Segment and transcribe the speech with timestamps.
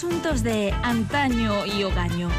[0.00, 2.30] asuntos de antaño y hogaño.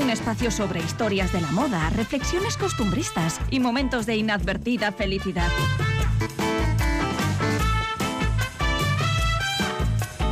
[0.00, 5.48] Un espacio sobre historias de la moda, reflexiones costumbristas y momentos de inadvertida felicidad.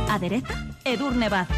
[0.09, 1.49] Adereza Edurne Baz.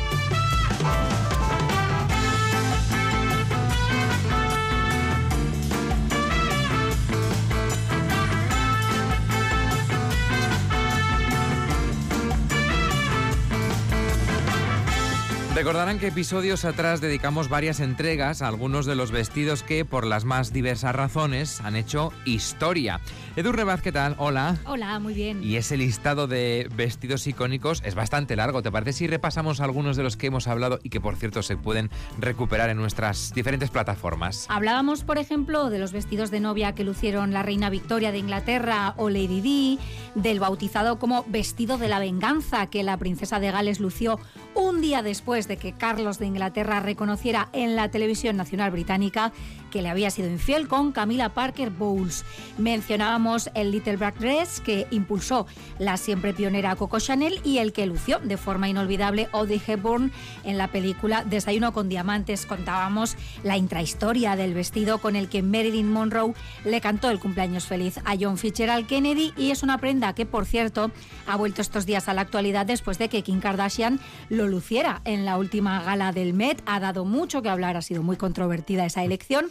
[15.54, 20.24] Recordarán que episodios atrás dedicamos varias entregas a algunos de los vestidos que, por las
[20.24, 23.02] más diversas razones, han hecho historia.
[23.36, 24.16] Edu Rebaz, ¿qué tal?
[24.18, 24.58] Hola.
[24.66, 25.44] Hola, muy bien.
[25.44, 28.62] Y ese listado de vestidos icónicos es bastante largo.
[28.62, 31.58] ¿Te parece si repasamos algunos de los que hemos hablado y que, por cierto, se
[31.58, 34.46] pueden recuperar en nuestras diferentes plataformas?
[34.48, 38.94] Hablábamos, por ejemplo, de los vestidos de novia que lucieron la reina Victoria de Inglaterra
[38.96, 39.80] o Lady Di,
[40.16, 44.18] del bautizado como vestido de la venganza que la princesa de Gales lució
[44.56, 49.32] un día después de que Carlos de Inglaterra reconociera en la televisión nacional británica
[49.72, 52.24] que le había sido infiel con Camila Parker Bowles.
[52.60, 55.48] Mencionábamos el Little Black Dress que impulsó
[55.80, 60.12] la siempre pionera Coco Chanel y el que lució de forma inolvidable Audrey Hepburn
[60.44, 62.46] en la película Desayuno con Diamantes.
[62.46, 66.34] Contábamos la intrahistoria del vestido con el que Marilyn Monroe
[66.66, 70.46] le cantó el cumpleaños feliz a John Fitzgerald Kennedy y es una prenda que, por
[70.46, 70.92] cierto,
[71.26, 74.00] ha vuelto estos días a la actualidad después de que Kim Kardashian
[74.30, 76.62] lo luciera en la última gala del Met.
[76.66, 79.48] Ha dado mucho que hablar, ha sido muy controvertida esa elección.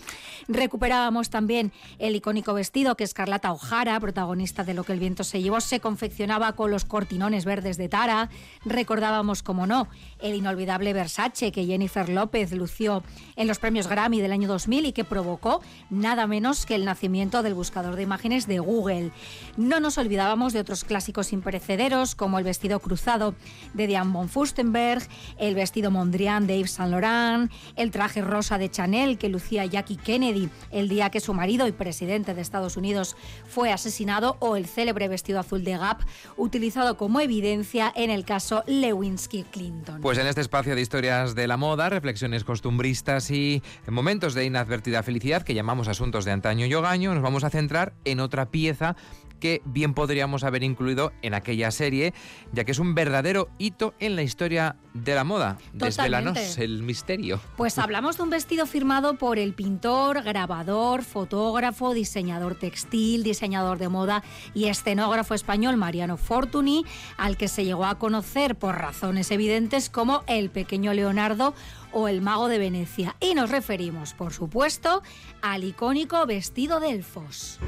[0.48, 5.42] Recuperábamos también el icónico vestido que Escarlata O'Hara, protagonista de Lo que el viento se
[5.42, 8.30] llevó, se confeccionaba con los cortinones verdes de Tara.
[8.64, 9.88] Recordábamos, como no,
[10.20, 13.02] el inolvidable Versace que Jennifer López lució
[13.36, 17.42] en los premios Grammy del año 2000 y que provocó nada menos que el nacimiento
[17.42, 19.10] del buscador de imágenes de Google.
[19.56, 23.34] No nos olvidábamos de otros clásicos imperecederos como el vestido cruzado
[23.74, 25.02] de Diane von Furstenberg,
[25.38, 29.96] el vestido Mondrian de Yves Saint Laurent, el traje rosa de Chanel que lucía Jackie
[30.00, 33.16] Kennedy el día que su marido y presidente de Estados Unidos
[33.48, 36.00] fue asesinado o el célebre vestido azul de Gap
[36.36, 40.00] utilizado como evidencia en el caso Lewinsky Clinton.
[40.00, 45.02] Pues en este espacio de historias de la moda, reflexiones costumbristas y momentos de inadvertida
[45.02, 48.96] felicidad que llamamos asuntos de antaño y hogaño, nos vamos a centrar en otra pieza
[49.40, 52.14] que bien podríamos haber incluido en aquella serie,
[52.52, 55.58] ya que es un verdadero hito en la historia de la moda.
[55.72, 57.40] Desvelanos el misterio.
[57.56, 63.88] Pues hablamos de un vestido firmado por el pintor, grabador, fotógrafo, diseñador textil, diseñador de
[63.88, 64.22] moda
[64.54, 66.84] y escenógrafo español Mariano Fortuny,
[67.16, 71.54] al que se llegó a conocer por razones evidentes como el pequeño Leonardo
[71.92, 73.16] o el mago de Venecia.
[73.20, 75.02] Y nos referimos, por supuesto,
[75.42, 77.58] al icónico vestido de elfos.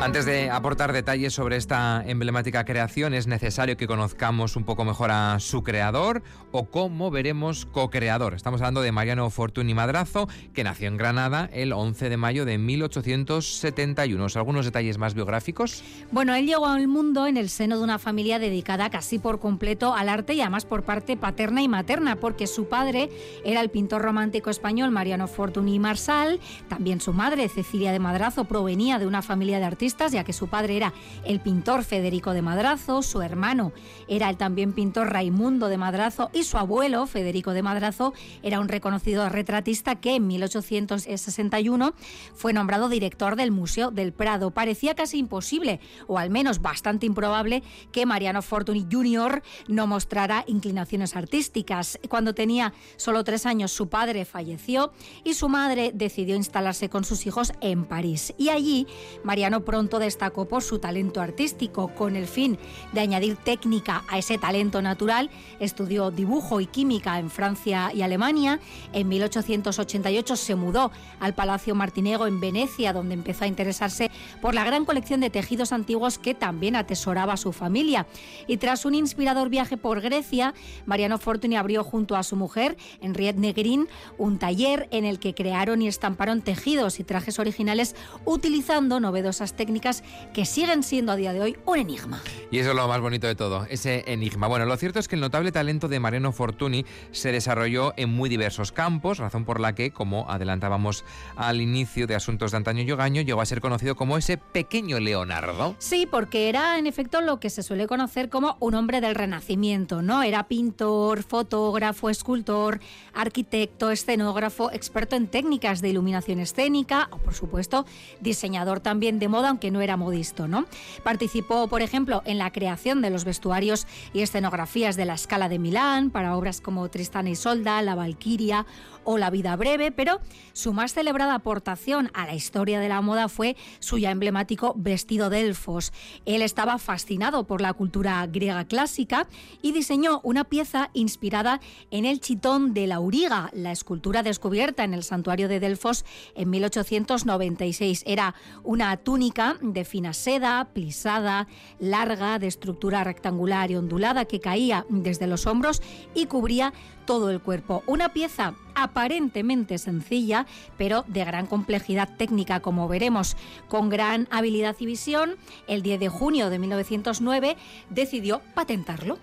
[0.00, 5.10] Antes de aportar detalles sobre esta emblemática creación, es necesario que conozcamos un poco mejor
[5.10, 6.22] a su creador
[6.52, 8.34] o cómo veremos co-creador.
[8.34, 12.58] Estamos hablando de Mariano Fortuny Madrazo, que nació en Granada el 11 de mayo de
[12.58, 14.26] 1871.
[14.36, 15.82] ¿Algunos detalles más biográficos?
[16.12, 19.94] Bueno, él llegó al mundo en el seno de una familia dedicada casi por completo
[19.94, 23.10] al arte y además por parte paterna y materna, porque su padre
[23.44, 26.38] era el pintor romántico español Mariano Fortuny Marsal,
[26.68, 30.48] también su madre, Cecilia de Madrazo, provenía de una familia de artistas ya que su
[30.48, 30.92] padre era
[31.24, 33.72] el pintor Federico de Madrazo, su hermano
[34.06, 38.12] era el también pintor Raimundo de Madrazo y su abuelo, Federico de Madrazo,
[38.42, 41.94] era un reconocido retratista que en 1861
[42.34, 44.50] fue nombrado director del Museo del Prado.
[44.50, 47.62] Parecía casi imposible, o al menos bastante improbable,
[47.92, 49.42] que Mariano Fortuny Jr.
[49.68, 51.98] no mostrara inclinaciones artísticas.
[52.08, 54.92] Cuando tenía solo tres años, su padre falleció
[55.24, 58.34] y su madre decidió instalarse con sus hijos en París.
[58.38, 58.86] Y allí,
[59.24, 61.88] Mariano destacó por su talento artístico.
[61.94, 62.58] Con el fin
[62.92, 65.30] de añadir técnica a ese talento natural,
[65.60, 68.58] estudió dibujo y química en Francia y Alemania.
[68.92, 70.90] En 1888 se mudó
[71.20, 74.10] al Palacio Martinego en Venecia, donde empezó a interesarse
[74.40, 78.06] por la gran colección de tejidos antiguos que también atesoraba su familia.
[78.48, 80.54] Y tras un inspirador viaje por Grecia,
[80.86, 85.82] Mariano Fortuny abrió junto a su mujer, Henriette Negrin, un taller en el que crearon
[85.82, 87.94] y estamparon tejidos y trajes originales
[88.24, 92.22] utilizando novedosas técnicas técnicas que siguen siendo a día de hoy un enigma.
[92.50, 94.46] Y eso es lo más bonito de todo, ese enigma.
[94.46, 98.30] Bueno, lo cierto es que el notable talento de Mariano Fortuny se desarrolló en muy
[98.30, 101.04] diversos campos, razón por la que, como adelantábamos
[101.36, 105.76] al inicio de Asuntos de Antaño Yogaño, llegó a ser conocido como ese pequeño Leonardo.
[105.80, 110.00] Sí, porque era en efecto lo que se suele conocer como un hombre del Renacimiento,
[110.00, 110.22] ¿no?
[110.22, 112.80] Era pintor, fotógrafo, escultor,
[113.12, 117.84] arquitecto, escenógrafo, experto en técnicas de iluminación escénica o, por supuesto,
[118.20, 120.66] diseñador también de moda, aunque no era modisto, ¿no?
[121.02, 125.58] Participó, por ejemplo, en la creación de los vestuarios y escenografías de la Scala de
[125.58, 128.66] Milán para obras como Tristán y Solda, La Valquiria
[129.02, 130.20] o La vida breve, pero
[130.52, 135.28] su más celebrada aportación a la historia de la moda fue su ya emblemático vestido
[135.28, 135.92] de elfos.
[136.24, 139.26] Él estaba fascinado por la cultura griega clásica
[139.62, 141.60] y diseñó una pieza inspirada
[141.90, 146.04] en el chitón de la Auriga, la escultura descubierta en el santuario de Delfos
[146.36, 148.04] en 1896.
[148.06, 151.46] Era una túnica de fina seda, plisada,
[151.78, 155.82] larga, de estructura rectangular y ondulada que caía desde los hombros
[156.14, 156.72] y cubría
[157.06, 157.82] todo el cuerpo.
[157.86, 160.46] Una pieza aparentemente sencilla,
[160.76, 163.36] pero de gran complejidad técnica, como veremos.
[163.68, 165.36] Con gran habilidad y visión,
[165.66, 167.56] el 10 de junio de 1909
[167.90, 169.18] decidió patentarlo.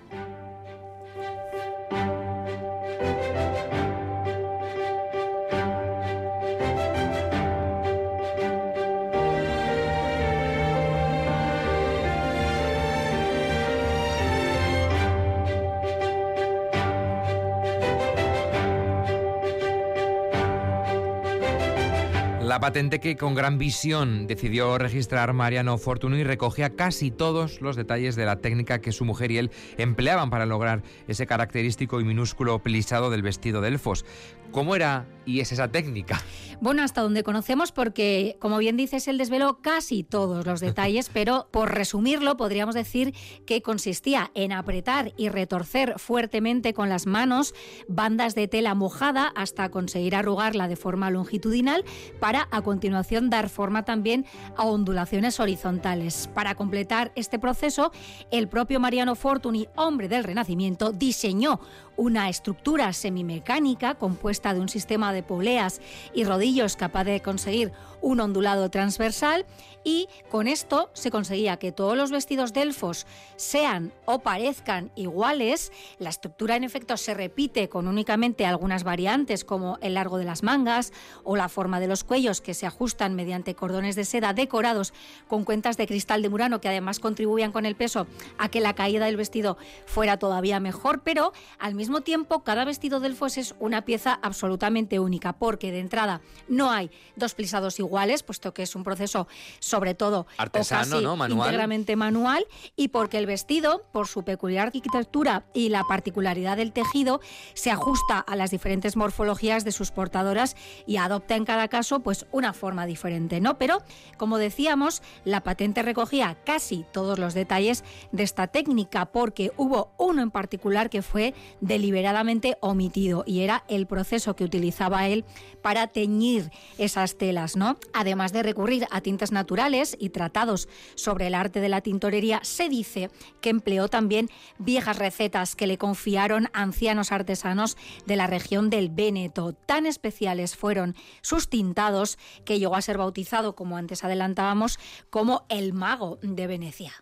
[22.55, 28.15] La patente que con gran visión decidió registrar Mariano Fortuny recogía casi todos los detalles
[28.15, 32.59] de la técnica que su mujer y él empleaban para lograr ese característico y minúsculo
[32.59, 34.05] plisado del vestido de elfos.
[34.51, 36.21] ¿Cómo era y es esa técnica?
[36.61, 41.49] Bueno, hasta donde conocemos, porque como bien dices, él desveló casi todos los detalles, pero
[41.51, 43.13] por resumirlo, podríamos decir
[43.45, 47.53] que consistía en apretar y retorcer fuertemente con las manos
[47.89, 51.83] bandas de tela mojada hasta conseguir arrugarla de forma longitudinal
[52.21, 54.25] para a continuación dar forma también
[54.57, 56.29] a ondulaciones horizontales.
[56.33, 57.91] Para completar este proceso,
[58.31, 61.59] el propio Mariano Fortuny, hombre del Renacimiento, diseñó
[61.97, 65.81] una estructura semimecánica compuesta de un sistema de poleas
[66.13, 67.71] y rodillos capaz de conseguir
[68.05, 69.47] un ondulado transversal
[69.83, 75.71] y con esto se conseguía que todos los vestidos delfos sean o parezcan iguales.
[75.97, 80.43] La estructura en efecto se repite con únicamente algunas variantes como el largo de las
[80.43, 80.93] mangas
[81.23, 84.93] o la forma de los cuellos que se ajustan mediante cordones de seda decorados
[85.27, 88.05] con cuentas de cristal de Murano que además contribuían con el peso
[88.37, 89.57] a que la caída del vestido
[89.87, 95.33] fuera todavía mejor, pero al mismo tiempo cada vestido delfos es una pieza absolutamente única
[95.33, 99.27] porque de entrada no hay dos plisados iguales, puesto que es un proceso
[99.59, 101.15] sobre todo artesano, ¿no?
[101.15, 101.47] manual.
[101.47, 102.45] íntegramente manual
[102.75, 107.21] y porque el vestido, por su peculiar arquitectura y la particularidad del tejido,
[107.53, 110.55] se ajusta a las diferentes morfologías de sus portadoras
[110.85, 113.57] y adopta en cada caso pues una forma diferente, ¿no?
[113.57, 113.81] Pero
[114.17, 120.21] como decíamos, la patente recogía casi todos los detalles de esta técnica porque hubo uno
[120.21, 125.25] en particular que fue deliberadamente omitido y era el proceso que utilizaba él
[125.61, 127.77] para teñir esas telas, ¿no?
[127.93, 132.69] Además de recurrir a tintes naturales y tratados sobre el arte de la tintorería, se
[132.69, 133.09] dice
[133.41, 139.53] que empleó también viejas recetas que le confiaron ancianos artesanos de la región del Véneto.
[139.53, 145.73] Tan especiales fueron sus tintados que llegó a ser bautizado, como antes adelantábamos, como el
[145.73, 146.93] mago de Venecia.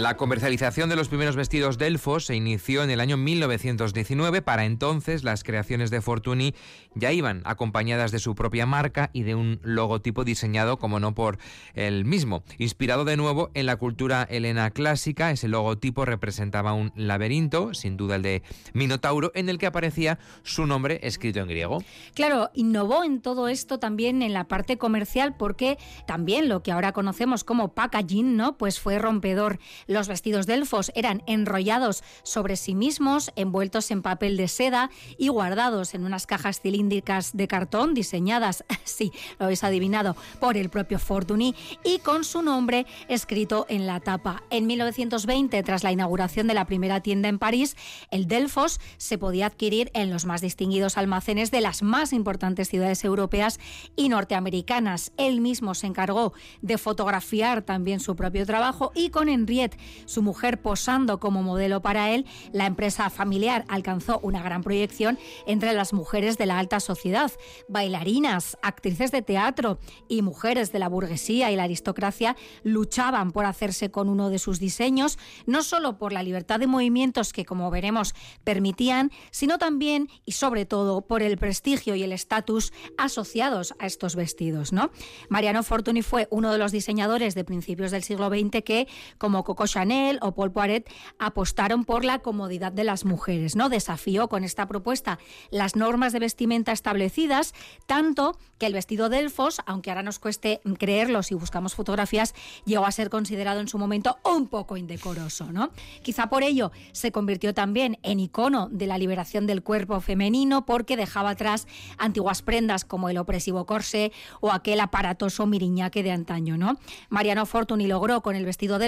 [0.00, 4.40] La comercialización de los primeros vestidos Delfos se inició en el año 1919.
[4.40, 6.54] Para entonces, las creaciones de Fortuny
[6.94, 11.36] ya iban acompañadas de su propia marca y de un logotipo diseñado, como no por
[11.74, 12.44] él mismo.
[12.56, 18.16] Inspirado de nuevo en la cultura helena clásica, ese logotipo representaba un laberinto, sin duda
[18.16, 18.42] el de
[18.72, 21.84] Minotauro, en el que aparecía su nombre escrito en griego.
[22.14, 25.76] Claro, innovó en todo esto también en la parte comercial porque
[26.06, 28.56] también lo que ahora conocemos como packaging, ¿no?
[28.56, 29.58] Pues fue rompedor
[29.90, 35.94] Los vestidos delfos eran enrollados sobre sí mismos, envueltos en papel de seda y guardados
[35.94, 41.56] en unas cajas cilíndricas de cartón diseñadas, sí, lo habéis adivinado, por el propio Fortuny
[41.82, 44.44] y con su nombre escrito en la tapa.
[44.50, 47.76] En 1920, tras la inauguración de la primera tienda en París,
[48.12, 53.02] el Delfos se podía adquirir en los más distinguidos almacenes de las más importantes ciudades
[53.02, 53.58] europeas
[53.96, 55.10] y norteamericanas.
[55.16, 56.32] Él mismo se encargó
[56.62, 62.10] de fotografiar también su propio trabajo y con Henriette, su mujer, posando como modelo para
[62.10, 67.30] él, la empresa familiar alcanzó una gran proyección entre las mujeres de la alta sociedad,
[67.68, 73.90] bailarinas, actrices de teatro y mujeres de la burguesía y la aristocracia luchaban por hacerse
[73.90, 78.14] con uno de sus diseños, no solo por la libertad de movimientos que, como veremos,
[78.44, 84.16] permitían, sino también y sobre todo por el prestigio y el estatus asociados a estos
[84.16, 84.72] vestidos.
[84.72, 84.90] ¿no?
[85.28, 89.66] Mariano Fortuny fue uno de los diseñadores de principios del siglo XX que, como Coco
[89.70, 93.56] Chanel o Paul Poiret, apostaron por la comodidad de las mujeres.
[93.56, 93.68] ¿no?
[93.68, 95.18] Desafió con esta propuesta
[95.50, 97.54] las normas de vestimenta establecidas,
[97.86, 99.20] tanto que el vestido de
[99.66, 102.34] aunque ahora nos cueste creerlo si buscamos fotografías,
[102.64, 105.52] llegó a ser considerado en su momento un poco indecoroso.
[105.52, 105.70] ¿no?
[106.02, 110.96] Quizá por ello se convirtió también en icono de la liberación del cuerpo femenino porque
[110.96, 111.66] dejaba atrás
[111.98, 116.56] antiguas prendas como el opresivo corsé o aquel aparatoso miriñaque de antaño.
[116.56, 116.78] ¿no?
[117.08, 118.86] Mariano Fortuny logró con el vestido de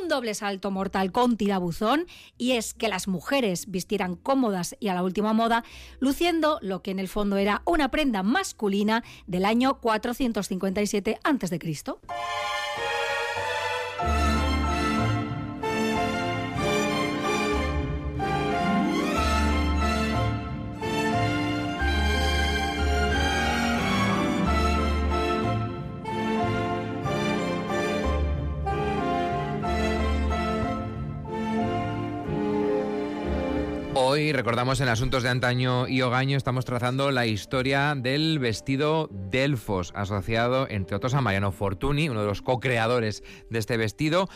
[0.00, 2.06] un doble salto mortal con tirabuzón
[2.38, 5.64] y es que las mujeres vistieran cómodas y a la última moda,
[6.00, 11.58] luciendo lo que en el fondo era una prenda masculina del año 457 a.C.
[34.14, 39.92] Hoy recordamos en Asuntos de Antaño y Ogaño, estamos trazando la historia del vestido Delfos,
[39.96, 44.28] asociado entre otros a Mariano Fortuny, uno de los co-creadores de este vestido.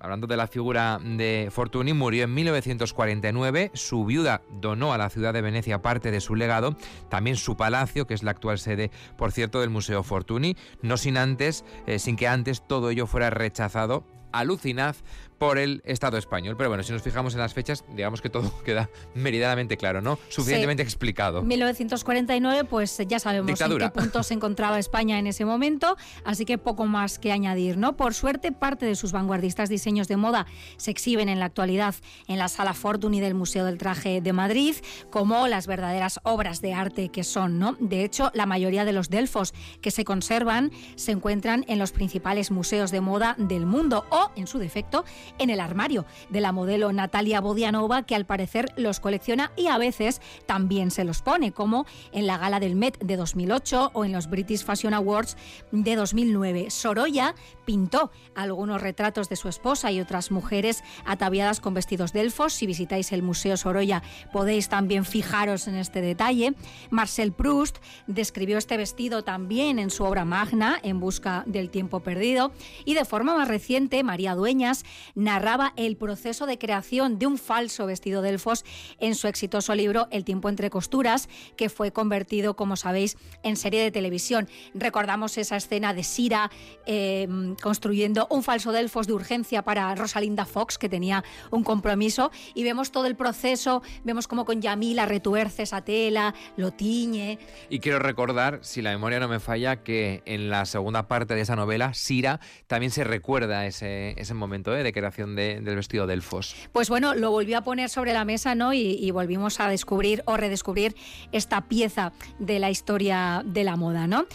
[0.00, 3.70] Hablando de la figura de Fortuny, murió en 1949.
[3.74, 6.76] Su viuda donó a la ciudad de Venecia parte de su legado,
[7.08, 11.16] también su palacio, que es la actual sede, por cierto, del Museo Fortuny, no sin
[11.16, 14.96] antes, eh, sin que antes todo ello fuera rechazado alucinad
[15.42, 16.54] por el Estado español.
[16.56, 20.16] Pero bueno, si nos fijamos en las fechas, digamos que todo queda meridamente claro, ¿no?
[20.28, 21.42] Suficientemente explicado.
[21.42, 26.58] 1949, pues ya sabemos en qué punto se encontraba España en ese momento, así que
[26.58, 27.96] poco más que añadir, ¿no?
[27.96, 30.46] Por suerte, parte de sus vanguardistas diseños de moda
[30.76, 31.96] se exhiben en la actualidad
[32.28, 34.76] en la Sala Fortuny del Museo del Traje de Madrid,
[35.10, 37.76] como las verdaderas obras de arte que son, ¿no?
[37.80, 42.52] De hecho, la mayoría de los delfos que se conservan se encuentran en los principales
[42.52, 45.04] museos de moda del mundo o, en su defecto,
[45.38, 49.78] en el armario de la modelo Natalia Bodianova, que al parecer los colecciona y a
[49.78, 54.12] veces también se los pone, como en la gala del Met de 2008 o en
[54.12, 55.36] los British Fashion Awards
[55.70, 56.70] de 2009.
[56.70, 57.34] Sorolla
[57.64, 62.52] pintó algunos retratos de su esposa y otras mujeres ataviadas con vestidos de elfos.
[62.52, 66.54] Si visitáis el Museo Sorolla podéis también fijaros en este detalle.
[66.90, 72.52] Marcel Proust describió este vestido también en su obra magna, En busca del tiempo perdido.
[72.84, 74.84] Y de forma más reciente, María Dueñas
[75.22, 78.64] narraba el proceso de creación de un falso vestido de elfos
[78.98, 83.82] en su exitoso libro El tiempo entre costuras, que fue convertido, como sabéis, en serie
[83.82, 84.48] de televisión.
[84.74, 86.50] Recordamos esa escena de Sira
[86.86, 87.28] eh,
[87.62, 92.90] construyendo un falso delfos de urgencia para Rosalinda Fox, que tenía un compromiso, y vemos
[92.90, 97.38] todo el proceso, vemos cómo con Yamila retuerce esa tela, lo tiñe.
[97.68, 101.40] Y quiero recordar, si la memoria no me falla, que en la segunda parte de
[101.42, 104.82] esa novela, Sira, también se recuerda ese, ese momento ¿eh?
[104.82, 106.54] de creación del vestido de elfos.
[106.70, 108.72] Pues bueno, lo volvió a poner sobre la mesa, ¿no?
[108.72, 110.94] Y, y volvimos a descubrir o redescubrir
[111.32, 114.26] esta pieza de la historia de la moda, ¿no?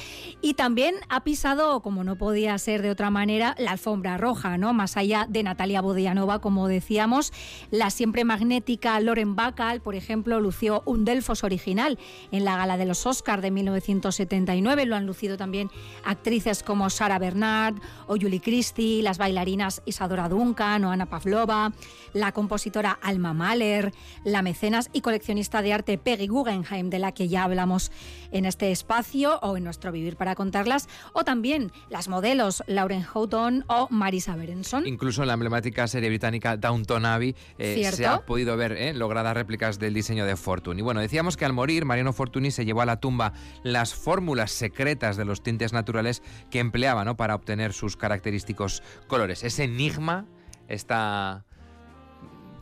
[0.41, 4.73] Y también ha pisado, como no podía ser de otra manera la alfombra roja, ¿no?
[4.73, 7.31] Más allá de Natalia Bodianova, como decíamos,
[7.71, 11.97] la siempre magnética Loren Bacall, por ejemplo, lució un Delfos original
[12.31, 14.85] en la gala de los Oscars de 1979.
[14.85, 15.69] Lo han lucido también
[16.03, 17.75] actrices como Sara Bernard
[18.07, 21.71] o Julie Christie, las bailarinas Isadora Duncan o Ana Pavlova,
[22.13, 27.27] la compositora Alma Mahler, la mecenas y coleccionista de arte Peggy Guggenheim, de la que
[27.27, 27.91] ya hablamos
[28.31, 33.65] en este espacio o en nuestro Vivir para contarlas, o también las modelos Lauren Houghton
[33.67, 34.87] o Marisa Berenson.
[34.87, 39.35] Incluso en la emblemática serie británica Downton Abbey eh, se ha podido ver eh, logradas
[39.35, 40.81] réplicas del diseño de Fortuny.
[40.81, 45.17] Bueno, decíamos que al morir Mariano Fortuny se llevó a la tumba las fórmulas secretas
[45.17, 47.15] de los tintes naturales que empleaba ¿no?
[47.15, 49.43] para obtener sus característicos colores.
[49.43, 50.25] Ese enigma
[50.67, 51.45] esta,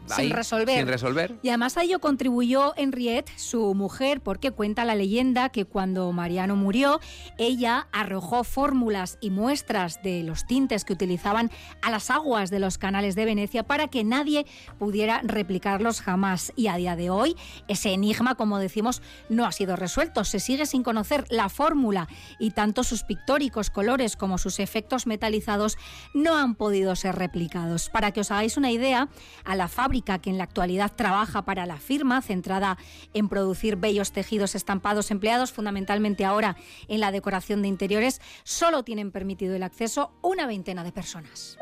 [0.05, 0.77] está sin resolver.
[0.77, 1.35] Sin resolver.
[1.41, 6.55] Y además a ello contribuyó Henriette, su mujer, porque cuenta la leyenda que cuando Mariano
[6.55, 6.99] murió,
[7.37, 12.77] ella arrojó fórmulas y muestras de los tintes que utilizaban a las aguas de los
[12.77, 14.45] canales de Venecia para que nadie
[14.77, 16.53] pudiera replicarlos jamás.
[16.55, 17.35] Y a día de hoy,
[17.67, 20.23] ese enigma, como decimos, no ha sido resuelto.
[20.23, 22.07] Se sigue sin conocer la fórmula
[22.39, 25.77] y tanto sus pictóricos colores como sus efectos metalizados
[26.13, 27.89] no han podido ser replicados.
[27.89, 29.09] Para que os hagáis una idea,
[29.43, 32.77] a la fábrica que en la actualidad trabaja para la firma, centrada
[33.13, 39.11] en producir bellos tejidos estampados empleados fundamentalmente ahora en la decoración de interiores, solo tienen
[39.11, 41.57] permitido el acceso una veintena de personas.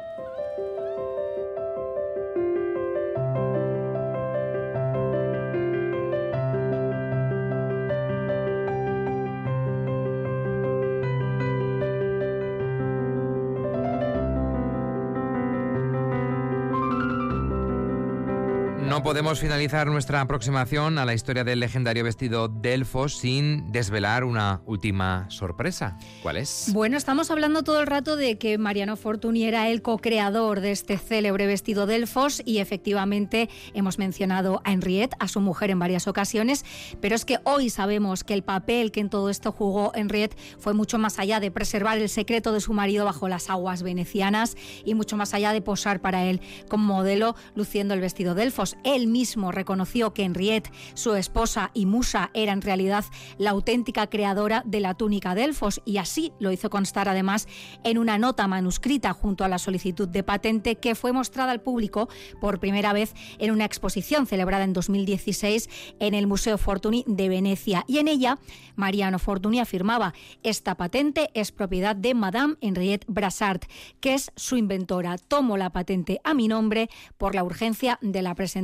[18.88, 24.62] No podemos finalizar nuestra aproximación a la historia del legendario vestido Delfos sin desvelar una
[24.66, 25.98] última sorpresa.
[26.22, 26.70] ¿Cuál es?
[26.74, 30.98] Bueno, estamos hablando todo el rato de que Mariano Fortuny era el co-creador de este
[30.98, 36.63] célebre vestido Delfos y efectivamente hemos mencionado a Henriette, a su mujer en varias ocasiones,
[37.02, 40.74] pero es que hoy sabemos que el papel que en todo esto jugó Henriette fue
[40.74, 44.94] mucho más allá de preservar el secreto de su marido bajo las aguas venecianas y
[44.94, 48.73] mucho más allá de posar para él como modelo luciendo el vestido Delfos.
[48.84, 53.06] Él mismo reconoció que Henriette, su esposa y musa, era en realidad
[53.38, 57.48] la auténtica creadora de la túnica Delfos y así lo hizo constar además
[57.84, 62.10] en una nota manuscrita junto a la solicitud de patente que fue mostrada al público
[62.39, 67.84] por primera vez en una exposición celebrada en 2016 en el Museo Fortuny de Venecia
[67.88, 68.39] y en ella
[68.75, 73.62] Mariano Fortuny afirmaba esta patente es propiedad de Madame Henriette Brassard,
[74.00, 75.18] que es su inventora.
[75.18, 78.62] Tomo la patente a mi nombre por la urgencia de la presentación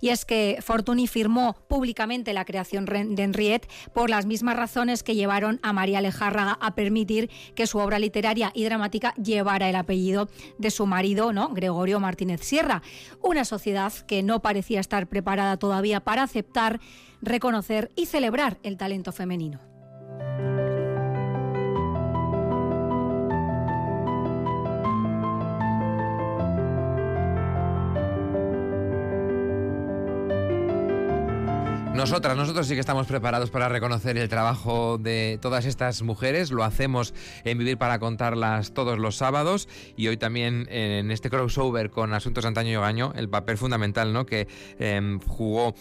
[0.00, 5.14] y es que Fortuny firmó públicamente la creación de Henriette por las mismas razones que
[5.14, 10.28] llevaron a María Lejárraga a permitir que su obra literaria y dramática llevara el apellido
[10.58, 11.48] de su marido, ¿no?
[11.48, 12.82] Gregorio Martínez Sierra.
[13.22, 16.80] Una sociedad que no parecía estar preparada todavía para aceptar,
[17.20, 19.71] reconocer y celebrar el talento femenino.
[32.02, 36.50] Nosotras, nosotros sí que estamos preparados para reconocer el trabajo de todas estas mujeres.
[36.50, 41.90] Lo hacemos en Vivir para contarlas todos los sábados y hoy también en este crossover
[41.90, 44.26] con Asuntos Antaño y Ogaño, el papel fundamental ¿no?
[44.26, 44.48] que
[44.80, 45.76] em, jugó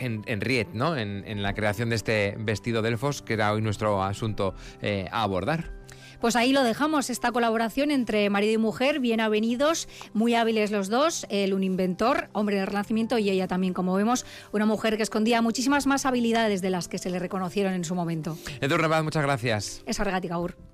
[0.00, 0.98] en, Riet, ¿no?
[0.98, 5.22] En, la creación de este vestido de elfos, que era hoy nuestro asunto eh, a
[5.22, 5.72] abordar.
[6.20, 10.88] Pues ahí lo dejamos, esta colaboración entre marido y mujer, bien avenidos, muy hábiles los
[10.88, 15.02] dos, él un inventor, hombre del Renacimiento y ella también, como vemos, una mujer que
[15.02, 18.36] escondía muchísimas más habilidades de las que se le reconocieron en su momento.
[18.60, 19.82] Edu Rebaz, muchas gracias.
[19.86, 20.73] Es Gaur.